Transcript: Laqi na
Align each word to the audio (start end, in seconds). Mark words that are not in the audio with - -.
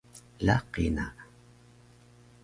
Laqi 0.47 0.85
na 0.95 1.05